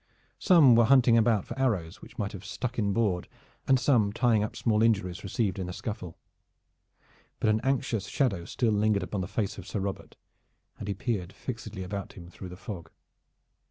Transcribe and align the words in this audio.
Some 0.39 0.75
were 0.75 0.85
hunting 0.85 1.15
about 1.15 1.45
for 1.45 1.55
arrows 1.59 2.01
which 2.01 2.17
might 2.17 2.31
have 2.31 2.43
stuck 2.43 2.79
inboard, 2.79 3.27
and 3.67 3.79
some 3.79 4.11
tying 4.11 4.41
up 4.43 4.55
small 4.55 4.81
injuries 4.81 5.23
received 5.23 5.59
in 5.59 5.67
the 5.67 5.73
scuffle. 5.73 6.17
But 7.39 7.51
an 7.51 7.61
anxious 7.63 8.07
shadow 8.07 8.45
still 8.45 8.71
lingered 8.73 9.03
upon 9.03 9.21
the 9.21 9.27
face 9.27 9.59
of 9.59 9.67
Sir 9.67 9.79
Robert, 9.79 10.15
and 10.79 10.87
he 10.87 10.95
peered 10.95 11.31
fixedly 11.33 11.83
about 11.83 12.13
him 12.13 12.31
through 12.31 12.49
the 12.49 12.57
fog. 12.57 12.89